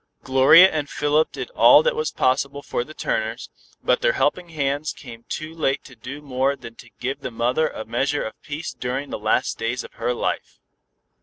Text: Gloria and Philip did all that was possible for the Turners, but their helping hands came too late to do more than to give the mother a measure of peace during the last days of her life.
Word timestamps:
Gloria 0.23 0.67
and 0.67 0.89
Philip 0.89 1.31
did 1.31 1.51
all 1.51 1.83
that 1.83 1.95
was 1.95 2.09
possible 2.09 2.63
for 2.63 2.83
the 2.83 2.95
Turners, 2.95 3.51
but 3.83 4.01
their 4.01 4.13
helping 4.13 4.49
hands 4.49 4.93
came 4.93 5.25
too 5.29 5.53
late 5.53 5.83
to 5.83 5.95
do 5.95 6.23
more 6.23 6.55
than 6.55 6.73
to 6.77 6.89
give 6.99 7.19
the 7.19 7.29
mother 7.29 7.67
a 7.67 7.85
measure 7.85 8.23
of 8.23 8.41
peace 8.41 8.73
during 8.73 9.11
the 9.11 9.19
last 9.19 9.59
days 9.59 9.83
of 9.83 9.93
her 10.01 10.15
life. 10.15 10.57